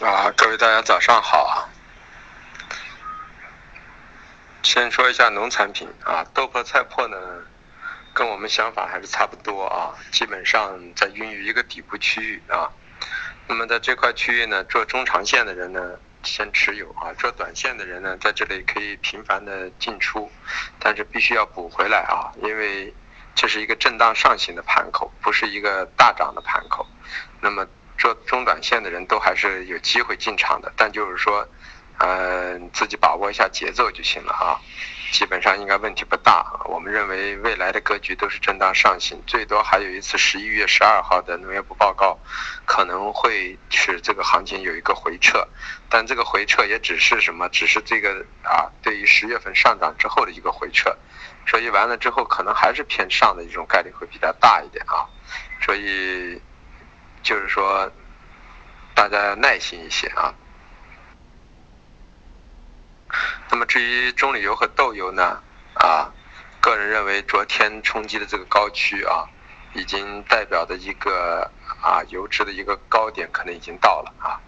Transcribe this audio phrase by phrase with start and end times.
[0.00, 1.68] 啊，各位大家早上好啊。
[4.62, 7.18] 先说一下农产品啊，豆粕、菜粕呢，
[8.14, 12.70] 跟我们想法还是差不多啊，基本上在孕育一个底部区域啊。
[13.46, 20.32] 那么在这块区域呢，做中长线的人呢，先持有啊；做短线的人呢，在这里可以频繁的进出，
[20.78, 22.94] 但是必须要补回来啊，因为
[23.34, 26.86] 这是一个震荡上行的盘口，不是一个大涨的盘口。
[27.42, 27.66] 那么。
[28.00, 31.46] 做中短线的人都还是有机会进场的，但就是说，
[31.98, 34.56] 呃，自己把握一下节奏就行了啊，
[35.12, 36.46] 基本上应该问题不大。
[36.64, 42.18] 我们认为未来的格局都是震荡上行，最多还有一次十一月十二号的农业部报告，
[42.64, 45.46] 可能会使这个行情有一个回撤，
[45.90, 47.50] 但这个回撤也只是什么？
[47.50, 50.96] 只是这个啊，对于十月份上涨之后的一个回撤，
[51.46, 55.04] 所以完了之后可能还是偏上的一种概率会比较大一点啊，
[55.60, 56.40] 所以。
[57.22, 57.90] 就是说，
[58.94, 60.34] 大家要耐心一些啊。
[63.50, 65.42] 那么至于棕榈油和豆油呢？
[65.74, 66.12] 啊，
[66.60, 69.26] 个人认为昨天冲击的这个高区啊，
[69.74, 71.50] 已经代表的一个
[71.82, 74.38] 啊油脂的一个高点可能已经到了啊。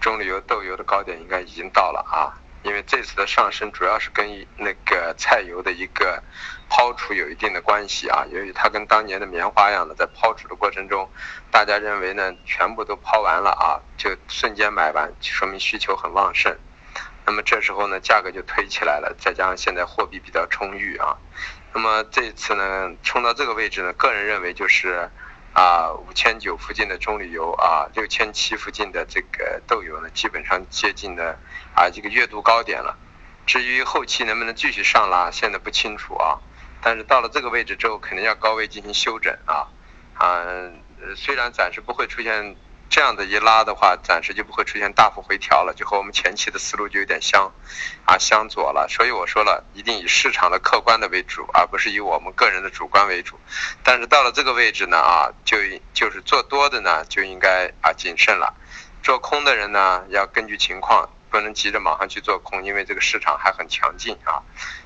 [0.00, 2.36] 棕榈油、豆油的高点应该已经到了啊。
[2.64, 6.22] 因为这次的上升主要是跟那个菜油的一个
[6.68, 11.08] 抛出有一定的关系啊，由于它跟当年的棉花一样的，在抛出的过程中，
[11.50, 16.56] 大家认为呢全部都抛完了啊，就瞬间买完，说明需求很旺盛，
[17.26, 21.16] 那么这时候呢价格就推起来了，再加上现在货币比较充裕啊，
[21.74, 25.10] 那么这次呢冲到这个位置呢，个人认为就是。
[25.54, 31.38] 啊，五千九附近的棕榈油啊，六千七附近的这个豆油呢，基本上接近的
[31.74, 32.98] 啊这个月度高点了。
[33.46, 36.38] 至于后期能不能继续上拉，现在不清楚啊。
[36.82, 39.68] 但是到了这个位置之后，肯定要高位进行休整啊。
[40.14, 40.44] 啊，
[41.16, 42.56] 虽然暂时不会出现。
[42.94, 47.52] 这样的一拉的话，暂时就不会出现大幅回调了，就和我们前期的思路就有点相，
[48.04, 48.86] 啊相左了。
[48.88, 53.36] 所以我说了一定以市场的客观的为主，而不是以我们个人的主观为主。
[53.82, 55.56] 但是到了这个位置呢，啊，就
[55.92, 58.54] 就是做多的呢就应该啊谨慎了，
[59.02, 64.38] 做空的人呢要根据情况，不能急着马上去做空，因为这个市场还很强劲啊。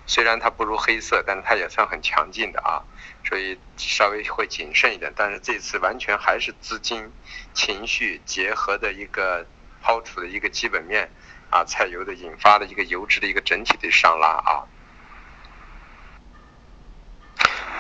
[0.07, 2.81] 虽然它不如黑色，但是它也算很强劲的啊。
[3.23, 7.13] 所以稍微会谨慎一点，但是这次完全还是资金
[7.53, 9.47] 情绪结合的一个
[9.83, 11.11] 抛出的一个基本面
[11.51, 14.65] 啊，菜油的引发的一个油脂的一个整体的上拉啊。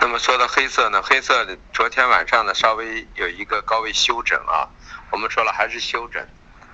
[0.02, 4.68] 那么说到黑色呢，黑色的昨天晚上呢稍微有一个高位修整啊，
[5.10, 6.28] 我们说了还是修整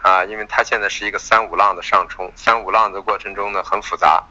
[0.05, 4.23] 啊，因为它现在是一个三五浪的上冲，三五浪的过程中呢很复杂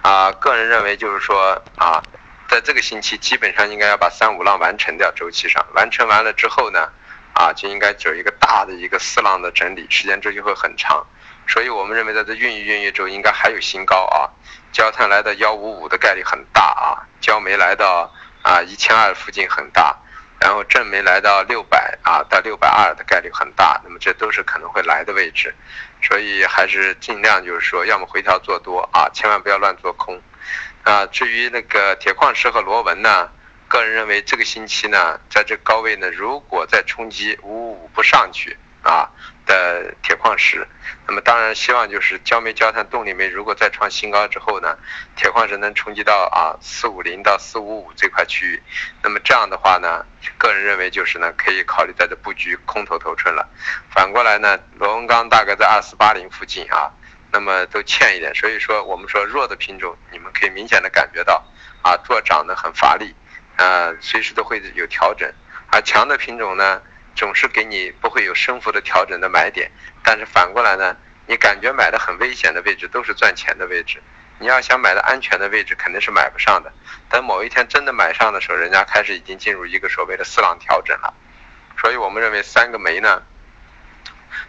[0.00, 2.00] 啊，个人认为就是说啊。
[2.48, 6.88] 在这个星期，基本上应该要把三五浪完成掉，周期上完成完了之后呢，
[7.34, 11.04] 啊，就应该走一个大的一个四浪的整理，时间周期会很长，
[11.48, 14.30] 所以我们认为在这孕育孕育之后，应该还有新高啊，
[14.70, 18.08] 焦炭来到幺五五的概率很大啊，焦煤来到
[18.42, 19.98] 啊一千二附近很大，
[20.40, 25.54] 然后正没来到六百啊到六百二的概率很大，那么这都是可能会来的位置，
[26.02, 30.20] 所以还是尽量就是说，要么回调做多啊，千万不要乱做空。
[30.84, 33.28] 啊，至于那个铁矿石和螺纹呢，
[33.66, 39.10] 个人认为这个星期呢，在这高位呢，如果再冲击五五五不上去啊
[39.46, 40.66] 的铁矿石，
[41.06, 44.76] 那么当然希望就是焦煤、焦炭、动力煤如果再创新高之后呢，
[45.16, 48.62] 铁矿石能冲击到啊四五零到四五五这块区域，
[49.02, 50.04] 那么这样的话呢，
[50.36, 53.48] 个人认为就是呢，可以考虑在这布局空头头寸了。
[53.90, 56.92] 反过来呢，螺纹钢大概在二四八零附近啊。
[57.32, 61.44] 那么都欠一点，所以说我们说弱的品种，你们可以明显的感觉到，
[61.82, 63.14] 啊，做涨的很乏力，
[63.56, 65.30] 啊，随时都会有调整，
[65.70, 66.80] 而强的品种呢，
[67.16, 69.70] 总是给你不会有升幅的调整的买点，
[70.04, 70.96] 但是反过来呢，
[71.26, 74.00] 你感觉买的很危险的位置都是赚钱的位置，
[74.38, 76.70] 你要想买的安全的位置肯定是买不上的，
[77.08, 81.12] 等某一天真的买上的时候，人家开始已经进入一个所谓的四浪调整了，
[81.80, 83.22] 所以我们认为三个煤呢，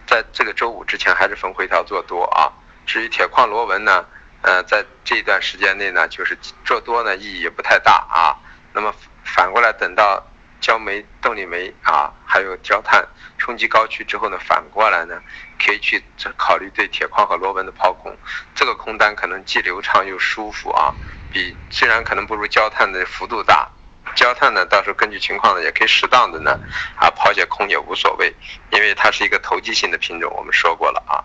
[0.06, 2.52] 在这个周五之前还是逢回调做多啊。
[2.86, 4.06] 至于铁矿螺纹呢，
[4.42, 8.36] 呃，在这一段时间内呢，就是做多呢意义也不太大啊。
[8.74, 8.94] 那么
[9.24, 10.26] 反过来，等到
[10.60, 13.08] 焦煤、动力煤啊，还有焦炭
[13.38, 15.22] 冲击高区之后呢，反过来呢，
[15.64, 16.04] 可以去
[16.36, 18.16] 考虑对铁矿和螺纹的抛空。
[18.56, 20.94] 这个空单可能既流畅又舒服啊，
[21.32, 23.70] 比虽然可能不如焦炭的幅度大，
[24.16, 26.60] 焦炭呢，到时候根据情况呢，也可以适当的呢
[26.96, 28.34] 啊抛些空也无所谓，
[28.72, 31.24] 因为它是一个投机性的品种，我们说过了啊。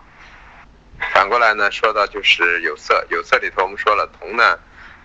[1.11, 4.57] 反过来呢，说到就是有色，有色里头我们说了，铜呢，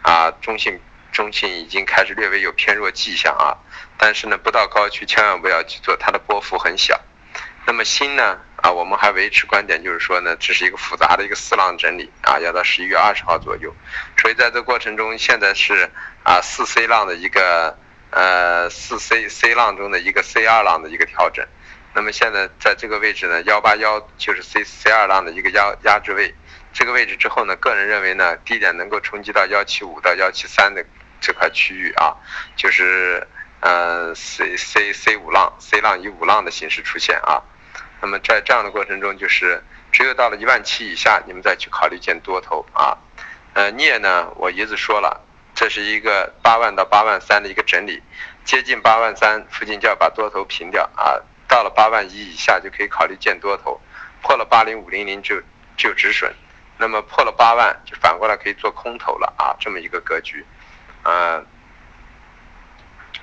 [0.03, 0.79] 啊，中性
[1.13, 3.57] 中性已经开始略微有偏弱迹象啊，
[3.97, 7.01] 但是呢，不到高区千万不要去做，它的波幅很小。
[7.67, 13.75] 那么新呢，啊，我们还维持观点，就是说呢，这是一个复杂的一个四浪整理啊，要到十一月二十号左右。
[14.17, 15.91] 所以在这过程中，现在是
[16.23, 17.77] 啊四 C 浪的一个
[18.11, 21.47] 呃四 C C 浪中的一个 C 二浪的一个调整。
[21.95, 26.35] 那么现在在这个位置呢，幺八幺就是 C C 二浪的一个压压制位。
[26.73, 30.85] 这个位置之后呢，个人认为呢，低点能够冲击到幺七五到幺七三的
[31.21, 32.17] 这块区域啊，
[32.57, 33.27] 就是
[33.61, 37.43] 呃 C C C 五浪 C 浪以五浪的形式出现啊。
[38.01, 42.97] 那么在这样的过程中，就是只有到了一万七以下，你们再去考虑建多头啊。
[43.55, 45.21] 呃，镍呢，我一直说了，
[45.55, 48.01] 这是一个八万到八万三的一个整理，
[48.45, 51.19] 接近八万三附近就要把多头平掉啊。
[51.49, 53.81] 到了八万一以下就可以考虑建多头，
[54.23, 55.43] 破了八零五零零就
[55.77, 56.33] 就止损，
[56.77, 60.45] 那么破了八万就反过来可以做空头了啊，这么一个格局。
[61.05, 61.45] 呃，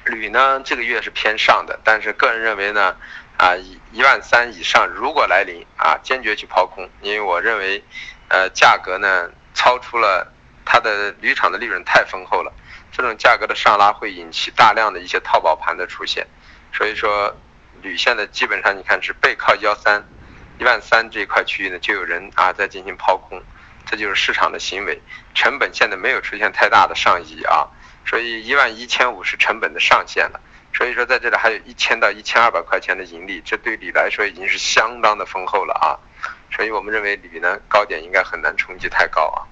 [0.05, 2.95] 铝呢这个月是偏上的，但是个人认为呢。
[3.37, 3.53] 啊，
[3.91, 7.83] 一万三以上如果来临啊，坚决去抛空，因为我认为，
[8.29, 10.31] 呃，价格呢超出了
[10.63, 12.53] 它的铝厂的利润太丰厚了，
[12.93, 16.25] 这种价格的上拉会引起大量的一些套保盘的出现，
[16.71, 17.35] 所以说
[17.81, 20.01] 铝现在基本上你看是背靠幺三
[20.57, 23.43] 一万三这一块区域呢，就有人啊在进行抛空，
[23.85, 25.01] 这就是市场的行为，
[25.33, 27.67] 成本现在没有出现太大的上移啊，
[28.05, 30.41] 所以一万一千五是成本的上限了。
[30.73, 35.95] 所以说，在这里还有一千到一千二百块钱的盈利，这对铝来说已经是相当的丰厚了啊。
[36.53, 39.47] 所以我们认为铝呢高点应该很难冲击太高啊。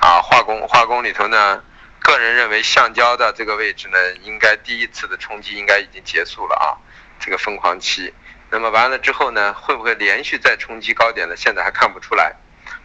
[0.00, 1.60] 啊，化工化工里头呢，
[1.98, 6.78] 个人认为橡胶的这个位置呢，应该第一次的冲击应该已经结束了啊，
[7.18, 8.14] 这个疯狂期。
[8.50, 11.36] 那么完了之后呢，会不会连续再冲击高点呢？
[11.36, 12.36] 现在还看不出来。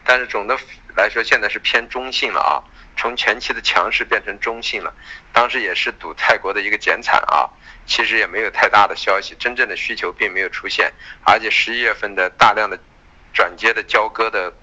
[0.06, 0.58] 但是总的
[0.96, 2.64] 来说，现在是偏中性了啊。
[2.96, 4.94] 从前期的强势变成中性了，
[5.32, 7.50] 当时也是赌泰国的一个减产啊，
[7.88, 12.80] 其实也没有太大的消息，真正的需求并没有出现，而且十一月份的大量的
[13.34, 14.54] 转接的交割的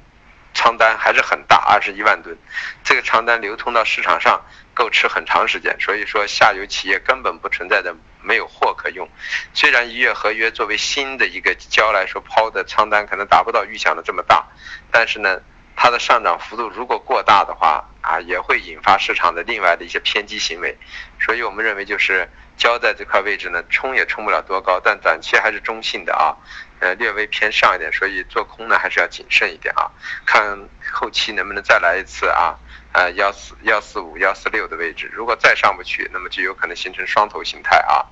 [0.55, 2.39] 仓单还是很大，二十一万吨，
[2.85, 4.41] 这个仓单流通到市场上
[4.81, 9.07] 够吃很长时间，所以说下游企业根本不存在的没有货可用，
[9.53, 14.47] 虽然一月合约作为新的一个交来说抛的仓单可能达不到预想的这么大，
[14.91, 15.39] 但是呢。
[15.83, 20.77] 它的上涨幅度如果过大的话啊，也会引发市场的另外的一些偏激行为，
[21.19, 22.29] 所以我们认为就是
[22.59, 26.37] 胶在这块位置呢，冲也冲不了多高，但短期还是中性的啊，
[26.81, 29.89] 呃，略微偏上一点，所以做空呢还是要谨慎一点啊，
[30.27, 32.59] 看后期能不能再来一次啊，
[32.93, 38.07] 呃，幺四幺四五幺四六的位置，如果再上不去，那么就有可能形成双头形态啊，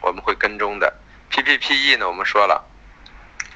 [0.00, 0.94] 我们会跟踪的。
[1.30, 2.64] PPPE 呢，我们说了。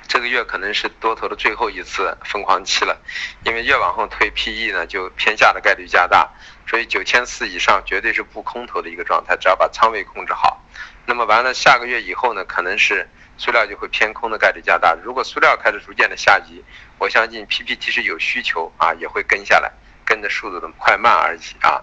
[0.06, 3.00] 这个月可能是多头的最后一次疯狂期了，
[3.44, 6.28] 因为越往后推，PE 呢就偏下的概率加大，
[6.66, 10.60] 所以九千四以上绝对是不空头的一个状态，只要把仓位控制好。
[11.06, 13.08] 那么完了，下个月以后呢，可能是
[13.38, 14.98] 塑料就会偏空的概率加大。
[15.00, 16.60] 如果塑料开始逐渐的下移，
[16.98, 19.70] 我相信 PPT 是有需求啊，也会跟下来，
[20.10, 21.78] 跟着速度的快慢而已啊。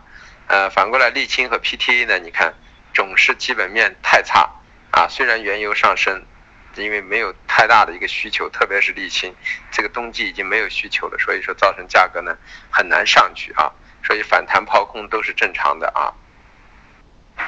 [0.47, 2.53] 呃，反过来沥青和 PTA 呢，你看
[2.93, 4.49] 总是基本面太差
[4.91, 6.25] 啊，虽然原油上升。
[6.75, 9.33] 因为没有太大的一个需求，特别是沥青，
[9.71, 12.37] 这个冬季已经没有需求了，所以说造成价格呢
[12.69, 13.71] 很难上去啊，
[14.03, 16.13] 所以反弹抛空都是正常的啊。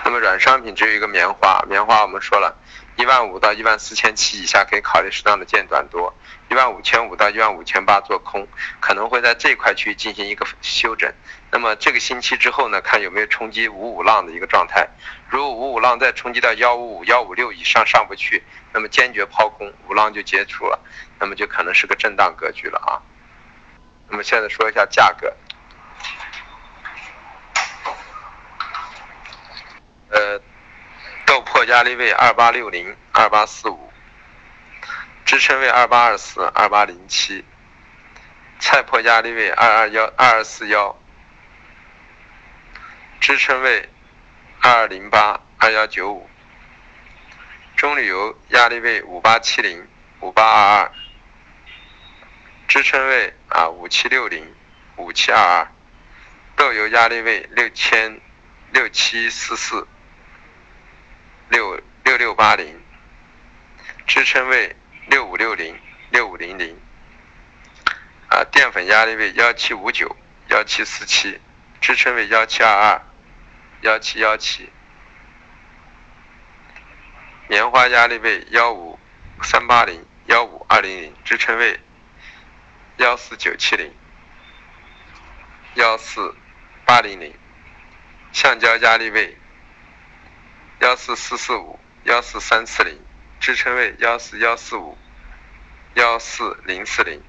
[0.04, 2.58] 那么软商品只有一个棉花，棉花我们说了，
[3.00, 6.14] 一万五到一万四千七以下可以考虑适当的建短多，
[6.50, 8.46] 一万五千五到一万五千八做空，
[8.82, 11.10] 可能会在这块区域进行一个休整。
[11.50, 14.86] 那么这个星期之后呢，看有没有冲击五五浪的一个状态。
[15.30, 18.44] 如果五五浪再冲击到幺五五、幺五六以上上不去，
[18.74, 20.78] 那么坚决抛空，五浪就结束了，
[21.18, 23.00] 那么就可能是个震荡格局了啊。
[24.10, 25.34] 那么现在说一下价格，
[30.10, 30.42] 呃，
[31.70, 33.94] 压力位二八六零、二八四五，
[35.24, 37.46] 支撑位二八二四、二八零七，
[38.60, 41.00] 菜破压力位二二幺、二二四幺。
[43.22, 43.88] 支撑位
[44.62, 46.28] 二二零八二幺九五，
[47.76, 49.88] 中旅游压力位五八七零
[50.22, 50.92] 五八二二，
[52.68, 54.56] 支撑位啊五七六零
[54.96, 55.68] 五七二二，
[56.56, 58.20] 豆油压力位六千
[58.72, 59.88] 六七四四
[61.50, 62.82] 六六六八零，
[64.08, 64.76] 支撑位
[65.08, 65.80] 六五六零
[66.12, 66.80] 六五零零，
[68.30, 70.16] 啊淀粉压力位幺七五九
[70.48, 71.40] 幺七四七，
[71.82, 73.02] 支撑位幺七二二。
[73.82, 74.70] 幺七幺七，
[77.48, 79.00] 棉花压力位幺五
[79.42, 81.80] 三八零幺五二零零，支撑位
[82.98, 83.90] 幺四九七零
[85.76, 86.36] 幺四
[86.86, 87.34] 八零零，
[88.34, 89.38] 橡胶压力位
[90.80, 92.98] 幺四四四五幺四三四零，
[93.40, 94.98] 支撑位幺四幺四五
[95.96, 97.22] 幺四零四零，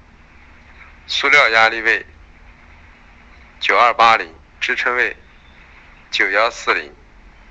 [1.05, 2.05] 塑料压力位
[3.59, 5.17] 九二八零，支撑位
[6.11, 6.95] 九幺四零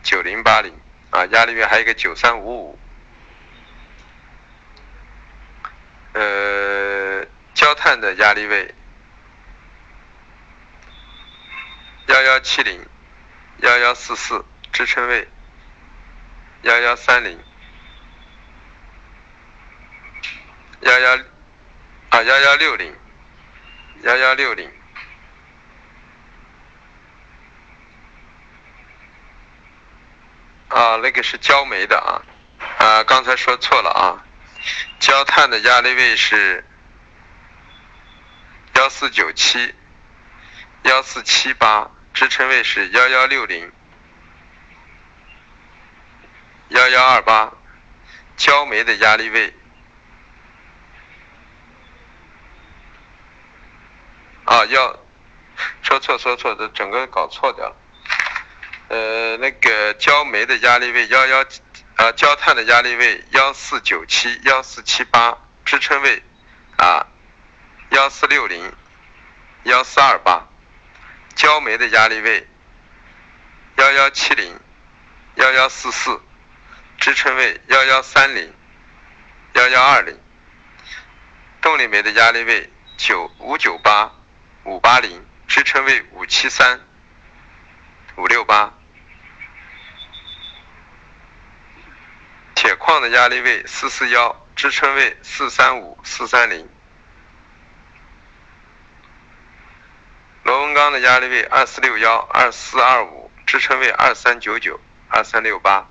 [0.03, 0.75] 九零八零。
[1.11, 2.79] 啊，压力位还有一个九三五五，
[6.13, 8.73] 呃，焦炭的压力位
[12.07, 12.87] 幺幺七零
[13.59, 15.27] 幺幺四四，支撑位
[16.63, 17.39] 幺幺三零。
[20.81, 21.19] 幺幺
[22.11, 22.95] 啊幺幺六零。
[24.03, 24.71] 幺幺六零。
[30.69, 32.23] 啊，那个是焦煤的啊。
[32.79, 34.25] 啊，刚才说错了啊，
[35.01, 36.65] 焦炭的压力位是
[38.75, 39.75] 幺四九七
[40.85, 43.73] 幺四七八，支撑位是幺幺六零。
[46.71, 47.53] 幺幺二八，
[48.37, 49.53] 焦煤的压力位。
[54.45, 54.99] 啊，要
[55.83, 57.77] 说错说错，这整个搞错掉了。
[58.89, 61.45] 呃，那个焦煤的压力位幺幺，
[61.97, 66.23] 啊，焦炭的压力位幺四九七幺四七八，支撑位
[66.79, 67.07] 啊
[67.91, 68.73] 幺四六零
[69.65, 70.47] 幺四二八，
[71.35, 72.49] 焦煤的压力位
[73.77, 74.59] 幺幺七零
[75.35, 76.21] 幺幺四四，
[77.01, 78.55] 支撑位幺幺三零
[79.55, 80.17] 幺幺二零，
[81.61, 84.13] 动力煤的压力位九五九八。
[84.65, 86.81] 五八零支撑位五七三
[88.17, 88.75] 五六八，
[92.55, 96.69] 铁矿的压力位四四幺，支撑位四三五四三零，
[100.43, 104.79] 螺纹钢的压力位二四六幺二四二五，支撑位二三九九
[105.09, 105.87] 二三六八，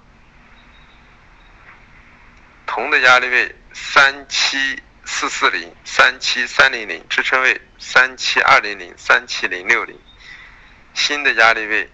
[2.79, 4.81] 铜的压力位三七。
[5.11, 9.99] 四四零三七三零零支撑位三七二零零三七零六零，
[10.93, 11.89] 新的压力位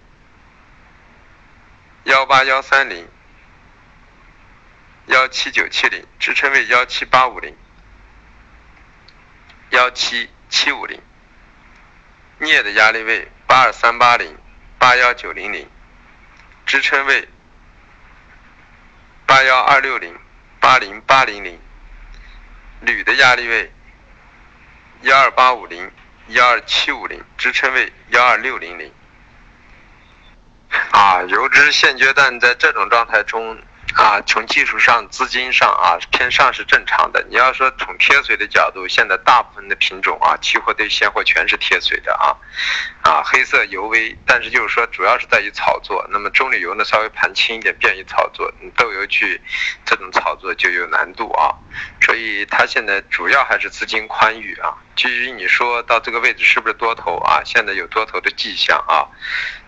[2.03, 3.07] 幺八幺三零
[5.05, 7.55] 幺七九七零支撑位幺七八五零
[9.69, 11.01] 幺七七五零，
[12.39, 14.37] 镍的压力位八二三八零
[14.77, 15.67] 八幺九零零
[16.65, 17.29] 支撑位
[19.25, 20.13] 八幺二六零
[20.65, 21.59] 八零八零零。
[22.81, 23.71] 铝的压力位
[25.03, 25.91] 幺二八五零
[26.29, 28.91] 幺二七五零，支撑位幺二六零零。
[30.89, 33.55] 啊，油脂现阶段在这种状态中。
[33.95, 37.25] 啊，从技术上、资金上啊，偏上是正常的。
[37.29, 42.35] 你要说从贴水的角度，现在大部分的品种啊，期货对现货全是贴水的啊，
[43.09, 46.05] 啊，黑色尤为，但是就是说主要是在于炒作。
[46.11, 48.53] 那么中铝油呢，稍微盘轻一点，便于炒作。
[48.59, 49.41] 你豆油去
[49.85, 51.55] 这种炒作就有难度啊，
[52.01, 54.75] 所以它现在主要还是资金宽裕啊。
[54.97, 59.07] 至于你说到这个位置是不是多头啊，现在有多头的迹象啊。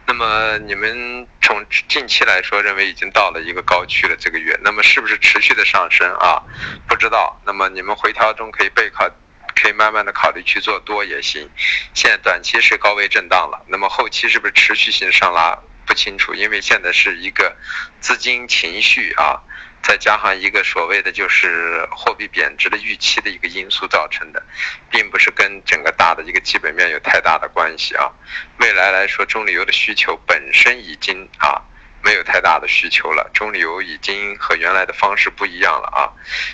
[0.08, 6.42] 那么你们从近期来说，认为已经到了一个高区了，这个月，那么是不是持续的上升啊？
[6.88, 7.40] 不知道。
[7.46, 9.06] 那么你们回调中可以备考，
[9.54, 11.50] 可以慢慢的考虑去做多也行。
[11.94, 15.60] 现在短期是高位震荡了，那么后期是不是持续性上拉？
[15.86, 17.56] 不清楚，因为现在是一个
[18.00, 19.44] 资金情绪啊。
[19.88, 24.44] 再加上一个所谓的就是货币贬值的预期的一个因素造成的，
[24.92, 28.12] 并不是跟整个大的一个基本面有太大的关系啊。
[28.60, 31.62] 未来来说，中旅游的需求本身已经啊
[32.04, 36.12] 没有太大的需求了，中旅游已经和原来的方式不一样了啊。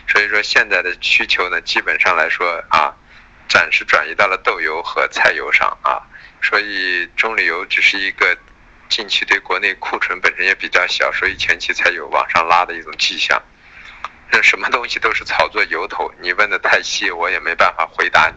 [0.07, 2.93] 所以说现在的需求呢，基本上来说啊，
[3.49, 5.97] 暂时转移到了豆油和菜油上啊。
[6.43, 8.37] 所以中旅游只是一个。
[8.95, 13.41] 近期对国内库存本身也比较小，所以前期才有往上拉的一种迹象。
[14.31, 18.35] 那什么东西都是炒作由头，你问的太细，我也没办法回答你。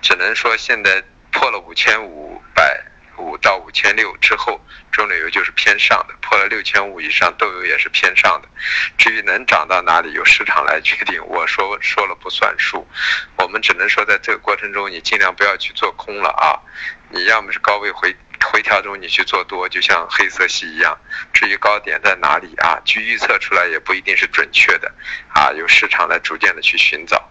[0.00, 2.82] 只能说现在破了五千五百
[3.18, 4.58] 五到五千六之后，
[4.90, 8.48] 中旅油就是偏上的；破了六千五以上，豆油也是偏上的。
[8.96, 12.88] 至于能涨到哪里，由市场来决定，我说说了不算数。
[13.36, 16.56] 我们只能说，在这个过程中，你尽量不要去做空了啊！
[17.10, 18.16] 你要么是高位回。
[18.50, 20.98] 回调中你去做多，就像黑色系一样。
[21.32, 24.92] 至于高点在哪里啊，去预测出来也不一定是准确的，
[25.28, 27.29] 啊，由市场来逐渐的去寻找。